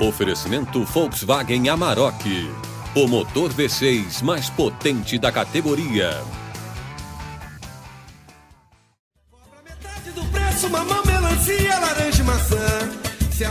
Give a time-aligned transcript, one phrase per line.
[0.00, 2.24] Oferecimento Volkswagen Amarok.
[2.96, 6.20] O motor V6 mais potente da categoria.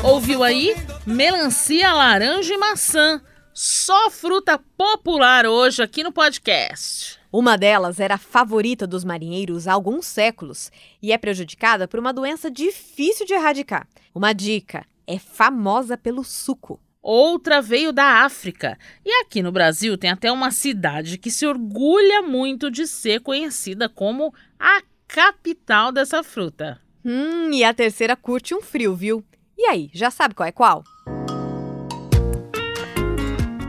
[0.04, 0.76] Ouviu aí?
[1.06, 3.21] Melancia, laranja e maçã.
[3.54, 7.18] Só fruta popular hoje aqui no podcast.
[7.32, 10.70] Uma delas era a favorita dos marinheiros há alguns séculos
[11.02, 13.88] e é prejudicada por uma doença difícil de erradicar.
[14.14, 16.80] Uma dica: é famosa pelo suco.
[17.02, 18.78] Outra veio da África.
[19.06, 23.89] E aqui no Brasil tem até uma cidade que se orgulha muito de ser conhecida
[23.89, 26.80] como a capital dessa fruta.
[27.04, 29.24] Hum, e a terceira curte um frio, viu?
[29.58, 30.84] E aí, já sabe qual é qual?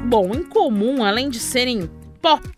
[0.06, 1.90] Bom, em comum, além de serem
[2.22, 2.48] pop,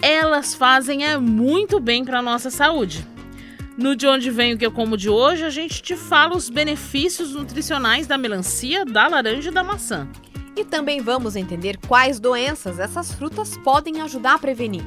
[0.00, 3.06] elas fazem é muito bem para nossa saúde.
[3.76, 6.48] No De Onde Vem o que eu como de hoje, a gente te fala os
[6.48, 10.08] benefícios nutricionais da melancia, da laranja e da maçã.
[10.56, 14.84] E também vamos entender quais doenças essas frutas podem ajudar a prevenir.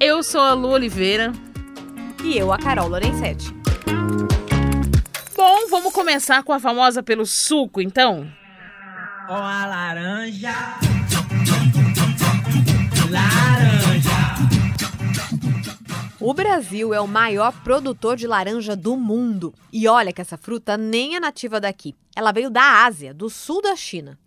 [0.00, 1.32] Eu sou a Lu Oliveira.
[2.24, 3.54] E eu, a Carol Lorenzetti.
[5.36, 8.26] Bom, vamos começar com a famosa pelo suco, então?
[9.28, 10.54] Ó a laranja.
[13.08, 13.77] Laranja.
[16.28, 19.54] O Brasil é o maior produtor de laranja do mundo.
[19.72, 21.96] E olha que essa fruta nem é nativa daqui.
[22.14, 24.18] Ela veio da Ásia, do sul da China.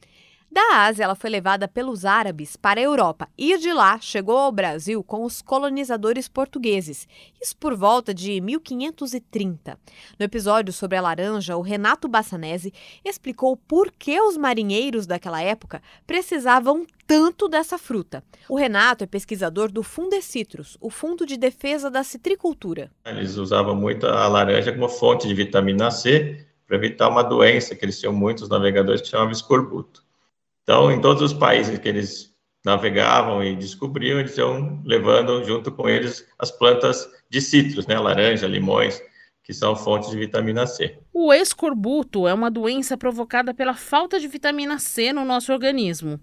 [0.51, 4.51] Da Ásia, ela foi levada pelos árabes para a Europa e de lá chegou ao
[4.51, 7.07] Brasil com os colonizadores portugueses,
[7.41, 9.79] isso por volta de 1530.
[10.19, 12.73] No episódio sobre a laranja, o Renato Bassanese
[13.05, 18.21] explicou por que os marinheiros daquela época precisavam tanto dessa fruta.
[18.49, 22.91] O Renato é pesquisador do Fundecitrus, o Fundo de Defesa da Citricultura.
[23.05, 27.85] Eles usavam muito a laranja como fonte de vitamina C para evitar uma doença que
[27.85, 30.10] eles tinham muitos navegadores que chamavam escorbuto.
[30.63, 32.31] Então, em todos os países que eles
[32.63, 38.47] navegavam e descobriam, eles iam levando junto com eles as plantas de citros, né, laranja,
[38.47, 39.01] limões,
[39.43, 40.99] que são fontes de vitamina C.
[41.11, 46.19] O escorbuto é uma doença provocada pela falta de vitamina C no nosso organismo.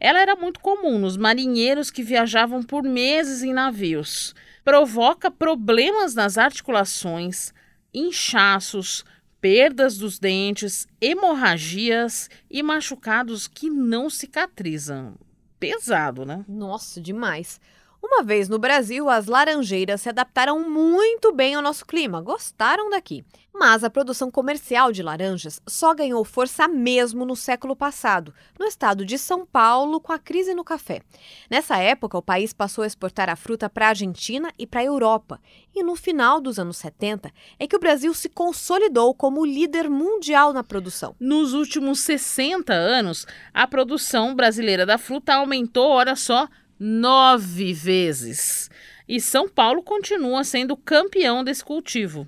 [0.00, 4.34] Ela era muito comum nos marinheiros que viajavam por meses em navios.
[4.64, 7.52] Provoca problemas nas articulações,
[7.94, 9.04] inchaços,
[9.42, 15.16] perdas dos dentes, hemorragias e machucados que não cicatrizam.
[15.58, 16.44] Pesado, né?
[16.48, 17.60] Nossa, demais.
[18.04, 23.24] Uma vez no Brasil, as laranjeiras se adaptaram muito bem ao nosso clima, gostaram daqui.
[23.54, 29.04] Mas a produção comercial de laranjas só ganhou força mesmo no século passado, no estado
[29.04, 31.02] de São Paulo, com a crise no café.
[31.48, 34.84] Nessa época, o país passou a exportar a fruta para a Argentina e para a
[34.84, 35.40] Europa.
[35.72, 40.52] E no final dos anos 70 é que o Brasil se consolidou como líder mundial
[40.52, 41.14] na produção.
[41.20, 46.48] Nos últimos 60 anos, a produção brasileira da fruta aumentou, olha só,
[46.82, 48.68] nove vezes.
[49.08, 52.26] E São Paulo continua sendo campeão desse cultivo.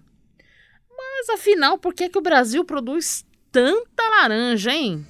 [0.96, 5.04] Mas afinal, por que, que o Brasil produz tanta laranja, hein?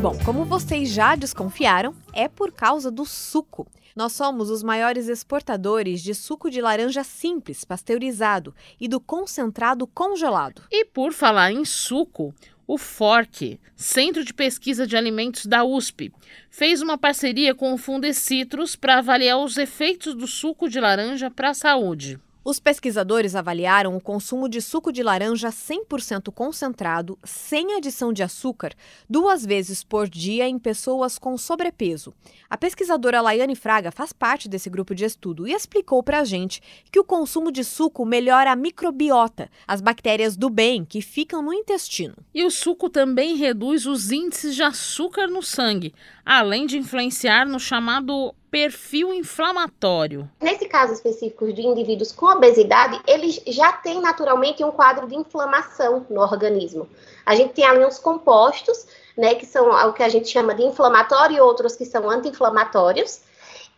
[0.00, 3.66] Bom, como vocês já desconfiaram, é por causa do suco.
[3.94, 10.62] Nós somos os maiores exportadores de suco de laranja simples, pasteurizado e do concentrado congelado.
[10.70, 12.34] E por falar em suco,
[12.72, 16.10] o FORC, Centro de Pesquisa de Alimentos da USP,
[16.48, 21.50] fez uma parceria com o Fundecitrus para avaliar os efeitos do suco de laranja para
[21.50, 22.18] a saúde.
[22.44, 28.72] Os pesquisadores avaliaram o consumo de suco de laranja 100% concentrado, sem adição de açúcar,
[29.08, 32.12] duas vezes por dia em pessoas com sobrepeso.
[32.50, 36.60] A pesquisadora Laiane Fraga faz parte desse grupo de estudo e explicou para a gente
[36.90, 41.54] que o consumo de suco melhora a microbiota, as bactérias do bem que ficam no
[41.54, 42.16] intestino.
[42.34, 45.94] E o suco também reduz os índices de açúcar no sangue,
[46.26, 50.30] além de influenciar no chamado perfil inflamatório.
[50.38, 56.06] Nesse caso específico de indivíduos com obesidade, eles já têm naturalmente um quadro de inflamação
[56.10, 56.86] no organismo.
[57.24, 58.86] A gente tem ali uns compostos,
[59.16, 63.22] né, que são o que a gente chama de inflamatório e outros que são anti-inflamatórios.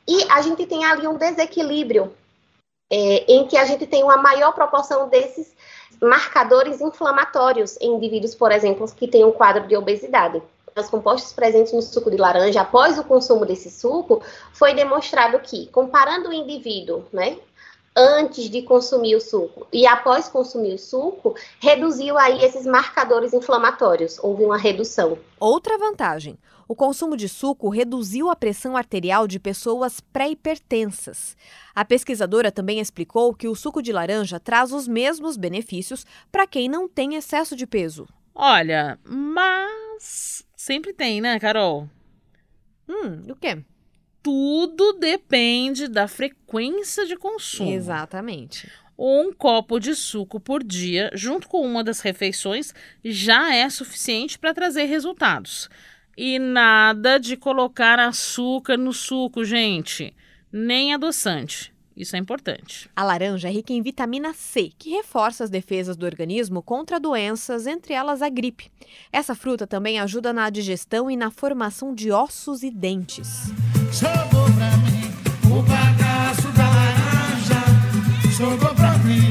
[0.08, 2.12] E a gente tem ali um desequilíbrio
[2.90, 5.54] é, em que a gente tem uma maior proporção desses
[6.02, 10.42] marcadores inflamatórios em indivíduos, por exemplo, que têm um quadro de obesidade
[10.82, 14.20] compostos presentes no suco de laranja após o consumo desse suco,
[14.52, 17.38] foi demonstrado que, comparando o indivíduo, né,
[17.96, 24.18] antes de consumir o suco e após consumir o suco, reduziu aí esses marcadores inflamatórios,
[24.18, 25.16] houve uma redução.
[25.38, 26.36] Outra vantagem:
[26.66, 31.36] o consumo de suco reduziu a pressão arterial de pessoas pré-hipertensas.
[31.72, 36.68] A pesquisadora também explicou que o suco de laranja traz os mesmos benefícios para quem
[36.68, 38.08] não tem excesso de peso.
[38.34, 41.90] Olha, mas sempre tem, né, Carol?
[42.88, 43.62] Hum, o quê?
[44.22, 47.70] Tudo depende da frequência de consumo.
[47.70, 48.70] Exatamente.
[48.98, 52.72] Um copo de suco por dia, junto com uma das refeições,
[53.04, 55.68] já é suficiente para trazer resultados.
[56.16, 60.16] E nada de colocar açúcar no suco, gente.
[60.50, 61.73] Nem adoçante.
[61.96, 62.88] Isso é importante.
[62.96, 67.66] A laranja é rica em vitamina C, que reforça as defesas do organismo contra doenças,
[67.66, 68.70] entre elas a gripe.
[69.12, 73.52] Essa fruta também ajuda na digestão e na formação de ossos e dentes.
[73.92, 75.04] Jogou pra mim
[75.56, 77.64] o bagaço da laranja.
[78.36, 79.30] Jogou pra mim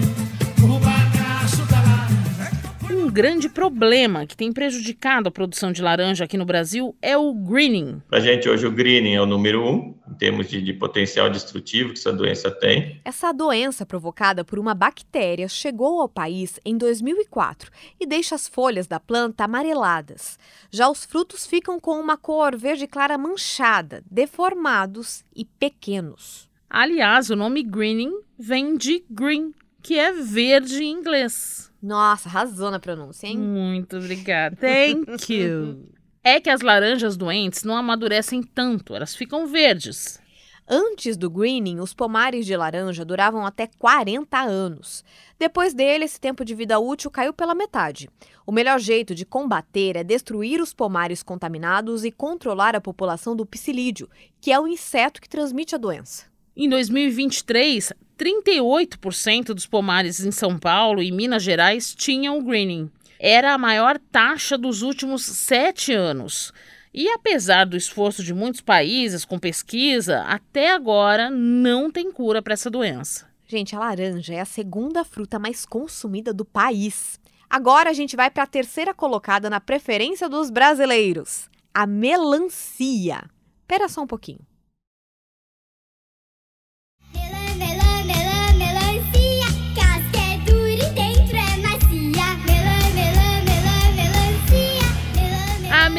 [0.63, 3.03] o bagaço da laranja.
[3.05, 7.33] Um grande problema que tem prejudicado a produção de laranja aqui no Brasil é o
[7.33, 8.01] greening.
[8.09, 11.91] Para a gente, hoje, o greening é o número um, termos de, de potencial destrutivo
[11.91, 13.01] que essa doença tem.
[13.03, 18.87] Essa doença provocada por uma bactéria chegou ao país em 2004 e deixa as folhas
[18.87, 20.39] da planta amareladas.
[20.71, 26.49] Já os frutos ficam com uma cor verde clara manchada, deformados e pequenos.
[26.69, 31.69] Aliás, o nome greening vem de green, que é verde em inglês.
[31.81, 33.37] Nossa, arrasou na pronúncia, hein?
[33.37, 34.55] Muito obrigada.
[34.55, 35.89] Thank you.
[36.25, 40.21] É que as laranjas doentes não amadurecem tanto, elas ficam verdes.
[40.65, 45.03] Antes do greening, os pomares de laranja duravam até 40 anos.
[45.37, 48.09] Depois dele, esse tempo de vida útil caiu pela metade.
[48.45, 53.45] O melhor jeito de combater é destruir os pomares contaminados e controlar a população do
[53.45, 54.09] psilídeo,
[54.39, 56.23] que é o inseto que transmite a doença.
[56.55, 62.89] Em 2023, 38% dos pomares em São Paulo e Minas Gerais tinham o greening.
[63.25, 66.51] Era a maior taxa dos últimos sete anos.
[66.93, 72.51] E apesar do esforço de muitos países com pesquisa, até agora não tem cura para
[72.51, 73.25] essa doença.
[73.47, 77.17] Gente, a laranja é a segunda fruta mais consumida do país.
[77.49, 83.23] Agora a gente vai para a terceira colocada na preferência dos brasileiros: a melancia.
[83.61, 84.45] Espera só um pouquinho.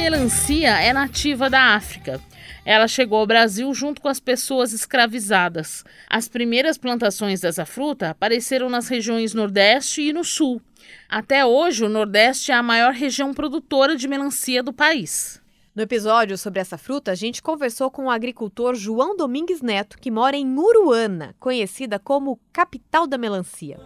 [0.04, 2.20] Melancia é nativa da África.
[2.62, 5.82] Ela chegou ao Brasil junto com as pessoas escravizadas.
[6.10, 10.60] As primeiras plantações dessa fruta apareceram nas regiões Nordeste e no Sul.
[11.08, 15.40] Até hoje, o Nordeste é a maior região produtora de melancia do país.
[15.74, 20.10] No episódio sobre essa fruta, a gente conversou com o agricultor João Domingues Neto, que
[20.10, 23.80] mora em Uruana, conhecida como capital da melancia.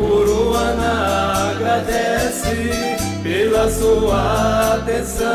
[0.00, 0.51] Uruana
[1.72, 5.26] agradece pela sua atenção.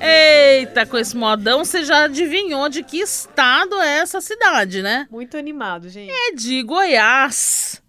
[0.00, 5.08] Eita, com esse modão você já adivinhou de que estado é essa cidade, né?
[5.10, 6.10] Muito animado, gente.
[6.10, 7.82] É de Goiás.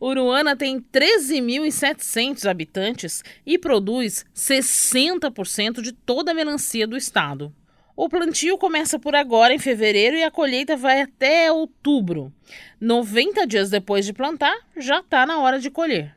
[0.00, 7.54] Uruana tem 13.700 habitantes e produz 60% de toda a melancia do estado.
[7.96, 12.32] O plantio começa por agora, em fevereiro, e a colheita vai até outubro.
[12.80, 16.16] 90 dias depois de plantar, já está na hora de colher.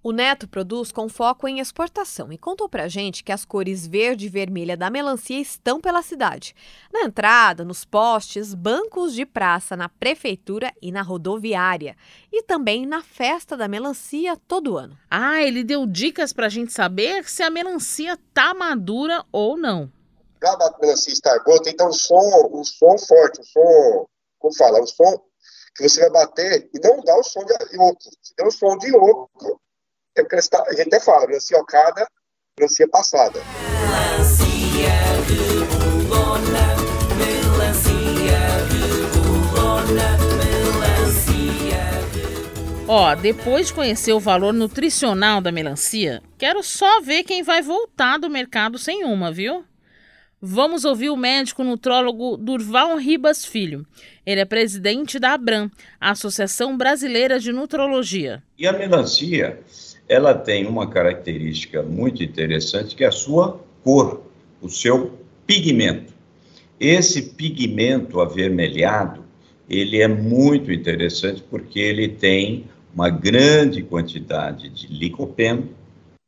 [0.00, 4.26] O Neto produz com foco em exportação e contou pra gente que as cores verde
[4.26, 6.54] e vermelha da melancia estão pela cidade.
[6.92, 11.96] Na entrada, nos postes, bancos de praça, na prefeitura e na rodoviária.
[12.32, 14.96] E também na festa da melancia todo ano.
[15.10, 19.90] Ah, ele deu dicas pra gente saber se a melancia tá madura ou não.
[20.40, 24.06] Pra a melancia estar boa, tem que ter um som, um som forte, um som,
[24.38, 25.20] como fala, um som
[25.76, 27.98] que você vai bater e não dá o som de oco.
[28.22, 29.60] Se der um som de oco,
[30.16, 32.06] é porque está- a gente até fala, melancia ocada,
[32.58, 33.40] melancia passada.
[42.90, 48.18] Ó, depois de conhecer o valor nutricional da melancia, quero só ver quem vai voltar
[48.18, 49.62] do mercado sem uma, viu?
[50.40, 53.84] Vamos ouvir o médico nutrólogo Durval Ribas Filho.
[54.24, 55.68] Ele é presidente da ABRAM,
[56.00, 58.40] Associação Brasileira de Nutrologia.
[58.56, 59.58] E a melancia,
[60.08, 64.22] ela tem uma característica muito interessante que é a sua cor,
[64.62, 66.14] o seu pigmento.
[66.78, 69.24] Esse pigmento avermelhado,
[69.68, 75.68] ele é muito interessante porque ele tem uma grande quantidade de licopeno,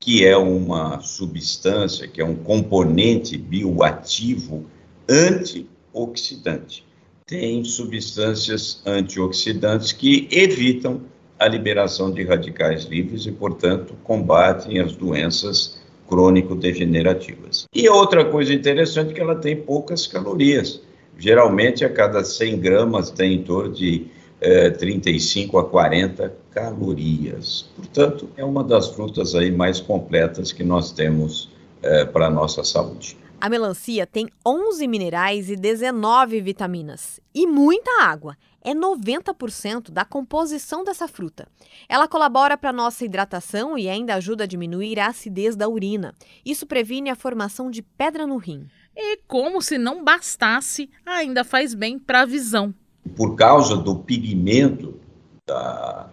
[0.00, 4.64] que é uma substância, que é um componente bioativo
[5.06, 6.88] antioxidante.
[7.26, 11.02] tem substâncias antioxidantes que evitam
[11.38, 15.78] a liberação de radicais livres e, portanto, combatem as doenças
[16.08, 17.66] crônico-degenerativas.
[17.72, 20.82] E outra coisa interessante é que ela tem poucas calorias.
[21.16, 24.06] Geralmente, a cada 100 gramas tem em torno de
[24.40, 27.68] eh, 35 a 40 calorias.
[27.76, 31.50] Portanto, é uma das frutas aí mais completas que nós temos
[31.82, 33.16] eh, para a nossa saúde.
[33.40, 37.18] A melancia tem 11 minerais e 19 vitaminas.
[37.34, 38.36] E muita água.
[38.62, 41.48] É 90% da composição dessa fruta.
[41.88, 46.14] Ela colabora para nossa hidratação e ainda ajuda a diminuir a acidez da urina.
[46.44, 48.66] Isso previne a formação de pedra no rim.
[48.94, 52.74] E como se não bastasse, ainda faz bem para a visão.
[53.16, 55.00] Por causa do pigmento
[55.46, 56.10] da,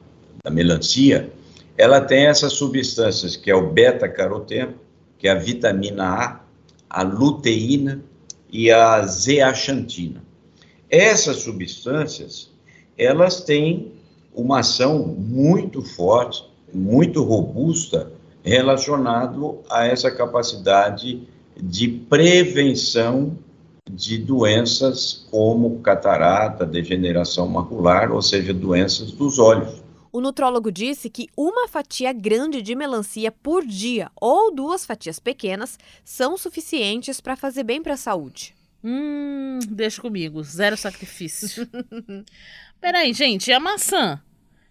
[0.48, 1.30] da melancia,
[1.77, 4.75] ela tem essas substâncias que é o beta-caroteno,
[5.20, 6.39] que é a vitamina A,
[6.89, 8.01] a luteína
[8.50, 10.24] e a zeaxantina.
[10.89, 12.50] Essas substâncias,
[12.98, 13.92] elas têm
[14.34, 18.12] uma ação muito forte, muito robusta
[18.42, 21.27] relacionado a essa capacidade
[21.62, 23.38] de prevenção
[23.92, 29.87] de doenças como catarata, degeneração macular, ou seja, doenças dos olhos.
[30.17, 35.77] O nutrólogo disse que uma fatia grande de melancia por dia ou duas fatias pequenas
[36.03, 38.55] são suficientes para fazer bem para a saúde.
[38.83, 41.69] Hum, deixa comigo, zero sacrifício.
[42.81, 44.19] Peraí, gente, e a maçã?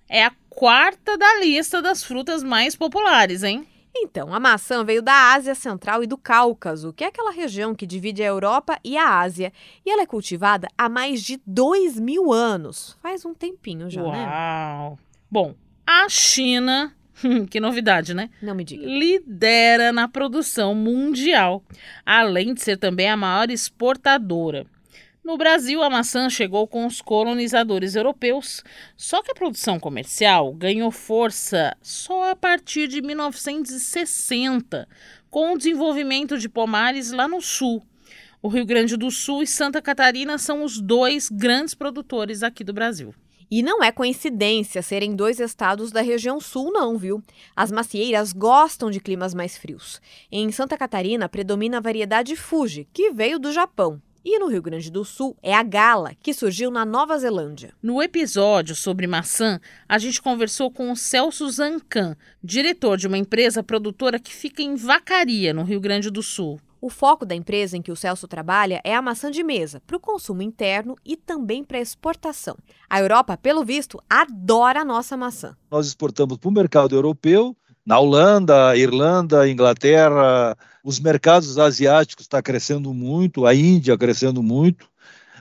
[0.09, 3.65] É a quarta da lista das frutas mais populares, hein?
[3.95, 7.87] Então, a maçã veio da Ásia Central e do Cáucaso, que é aquela região que
[7.87, 9.53] divide a Europa e a Ásia.
[9.85, 12.99] E ela é cultivada há mais de dois mil anos.
[13.01, 14.27] Faz um tempinho já, né?
[14.27, 14.99] Uau!
[15.31, 15.55] Bom,
[15.87, 16.95] a China,
[17.51, 18.31] que novidade, né?
[18.41, 18.87] Não me diga.
[18.87, 21.65] Lidera na produção mundial,
[22.05, 24.67] além de ser também a maior exportadora.
[25.25, 28.63] No Brasil, a maçã chegou com os colonizadores europeus,
[28.97, 34.89] só que a produção comercial ganhou força só a partir de 1960,
[35.29, 37.83] com o desenvolvimento de pomares lá no sul.
[38.41, 42.73] O Rio Grande do Sul e Santa Catarina são os dois grandes produtores aqui do
[42.73, 43.13] Brasil.
[43.51, 47.23] E não é coincidência serem dois estados da região sul, não, viu?
[47.55, 50.01] As macieiras gostam de climas mais frios.
[50.33, 54.03] Em Santa Catarina predomina a variedade Fuji, que veio do Japão.
[54.25, 57.73] E no Rio Grande do Sul é a Gala, que surgiu na Nova Zelândia.
[57.81, 63.63] No episódio sobre maçã, a gente conversou com o Celso Zancan, diretor de uma empresa
[63.63, 66.61] produtora que fica em Vacaria, no Rio Grande do Sul.
[66.87, 69.97] O foco da empresa em que o Celso trabalha é a maçã de mesa, para
[69.97, 72.57] o consumo interno e também para exportação.
[72.89, 75.57] A Europa, pelo visto, adora a nossa maçã.
[75.69, 82.95] Nós exportamos para o mercado europeu, na Holanda, Irlanda, Inglaterra, os mercados asiáticos estão crescendo
[82.95, 84.89] muito, a Índia crescendo muito,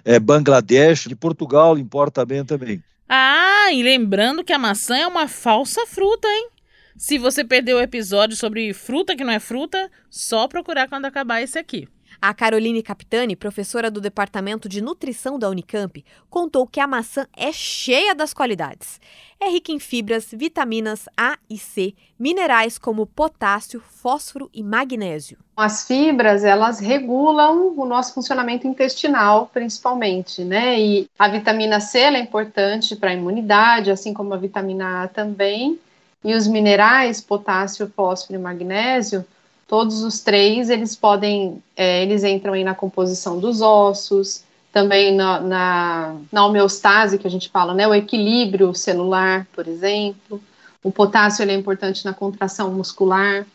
[0.03, 2.83] é, Bangladesh, de Portugal importa bem também.
[3.07, 6.49] Ah, e lembrando que a maçã é uma falsa fruta, hein?
[6.97, 11.41] Se você perdeu o episódio sobre fruta que não é fruta, só procurar quando acabar
[11.41, 11.89] esse aqui.
[12.21, 17.51] A Caroline Capitani, professora do Departamento de Nutrição da Unicamp, contou que a maçã é
[17.51, 19.01] cheia das qualidades.
[19.41, 25.37] É rica em fibras, vitaminas A e C, minerais como potássio, fósforo e magnésio.
[25.57, 30.79] As fibras, elas regulam o nosso funcionamento intestinal, principalmente, né?
[30.79, 35.77] E a vitamina C é importante para a imunidade, assim como a vitamina A também.
[36.25, 39.23] E os minerais, potássio, fósforo e magnésio,
[39.67, 45.39] todos os três, eles podem, é, eles entram aí na composição dos ossos, também na,
[45.39, 50.41] na, na, homeostase, que a gente fala, né, o equilíbrio celular, por exemplo.
[50.83, 53.45] O potássio ele é importante na contração muscular.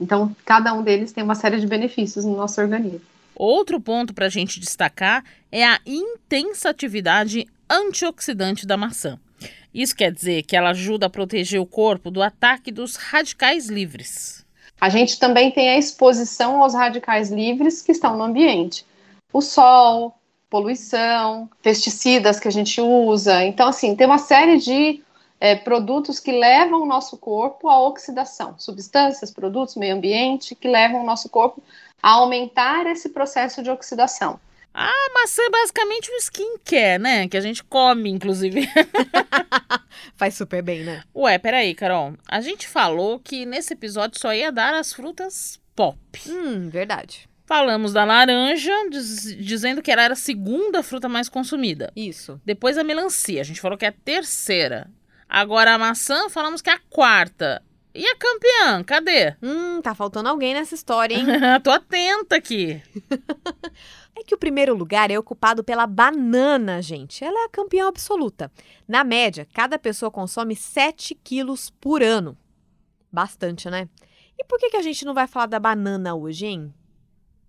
[0.00, 3.02] Então, cada um deles tem uma série de benefícios no nosso organismo.
[3.34, 9.18] Outro ponto para a gente destacar é a intensa atividade antioxidante da maçã.
[9.72, 14.44] Isso quer dizer que ela ajuda a proteger o corpo do ataque dos radicais livres.
[14.80, 18.84] A gente também tem a exposição aos radicais livres que estão no ambiente.
[19.32, 20.14] O sol,
[20.48, 23.44] poluição, pesticidas que a gente usa.
[23.44, 25.02] Então, assim, tem uma série de
[25.38, 28.56] é, produtos que levam o nosso corpo à oxidação.
[28.58, 31.62] Substâncias, produtos, meio ambiente que levam o nosso corpo
[32.02, 34.40] a aumentar esse processo de oxidação.
[34.72, 37.28] A maçã é basicamente um skincare, né?
[37.28, 38.68] Que a gente come, inclusive.
[40.16, 41.02] Faz super bem, né?
[41.14, 42.14] Ué, peraí, Carol.
[42.28, 45.98] A gente falou que nesse episódio só ia dar as frutas pop.
[46.28, 47.28] Hum, verdade.
[47.46, 51.92] Falamos da laranja, diz, dizendo que ela era a segunda fruta mais consumida.
[51.96, 52.40] Isso.
[52.44, 54.88] Depois a melancia, a gente falou que é a terceira.
[55.28, 57.60] Agora a maçã, falamos que é a quarta.
[57.92, 59.34] E a campeã, cadê?
[59.42, 61.26] Hum, tá faltando alguém nessa história, hein?
[61.64, 62.80] Tô atenta aqui.
[64.20, 67.24] é que o primeiro lugar é ocupado pela banana, gente.
[67.24, 68.50] Ela é a campeã absoluta.
[68.86, 72.36] Na média, cada pessoa consome 7 quilos por ano.
[73.12, 73.88] Bastante, né?
[74.38, 76.74] E por que, que a gente não vai falar da banana hoje, hein?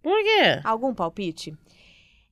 [0.01, 0.59] Por quê?
[0.63, 1.55] Algum palpite?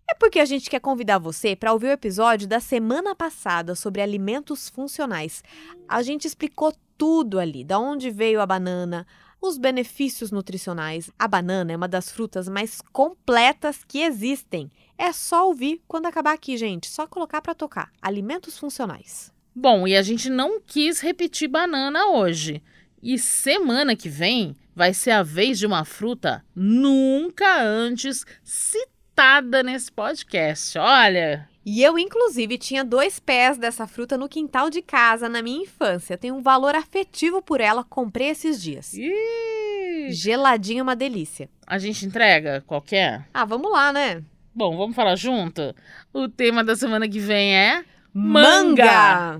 [0.10, 4.01] É porque a gente quer convidar você para ouvir o episódio da semana passada sobre
[4.01, 5.43] alimentos funcionais.
[5.88, 9.05] A gente explicou tudo ali, da onde veio a banana,
[9.41, 11.10] os benefícios nutricionais.
[11.17, 14.69] A banana é uma das frutas mais completas que existem.
[14.98, 16.88] É só ouvir quando acabar aqui, gente.
[16.88, 17.91] Só colocar para tocar.
[18.01, 19.31] Alimentos funcionais.
[19.55, 22.62] Bom, e a gente não quis repetir banana hoje.
[23.01, 29.91] E semana que vem vai ser a vez de uma fruta nunca antes citada nesse
[29.91, 30.77] podcast.
[30.77, 31.49] Olha.
[31.66, 36.18] E eu, inclusive, tinha dois pés dessa fruta no quintal de casa na minha infância.
[36.18, 38.94] Tenho um valor afetivo por ela, comprei esses dias.
[38.94, 41.50] Ih, Geladinha, uma delícia.
[41.68, 43.28] a gente entrega qualquer?
[43.34, 44.24] Ah, vamos lá, né?
[44.56, 45.75] Bom, vamos falar junto?
[46.13, 49.39] O tema da semana que vem é Manga!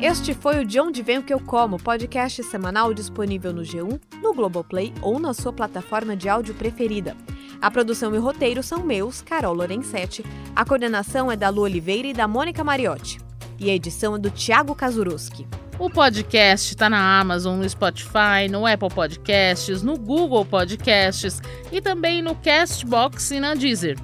[0.00, 4.00] Este foi o De Onde Vem o Que Eu Como, podcast semanal disponível no G1,
[4.22, 7.16] no Globoplay ou na sua plataforma de áudio preferida.
[7.60, 10.24] A produção e o roteiro são meus, Carol Lorenzetti.
[10.54, 13.18] A coordenação é da Lu Oliveira e da Mônica Mariotti.
[13.58, 15.46] E a edição é do Thiago Kazuroski.
[15.78, 22.22] O podcast está na Amazon, no Spotify, no Apple Podcasts, no Google Podcasts e também
[22.22, 23.98] no Castbox e na Deezer.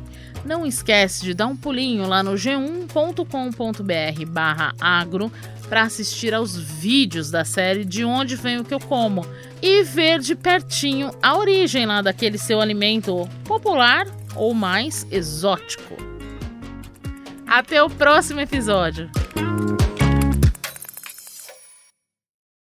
[0.45, 5.33] Não esquece de dar um pulinho lá no g1.com.br barra agro
[5.69, 9.27] para assistir aos vídeos da série De Onde Vem o Que Eu Como
[9.61, 15.97] e ver de pertinho a origem lá daquele seu alimento popular ou mais exótico.
[17.47, 19.11] Até o próximo episódio!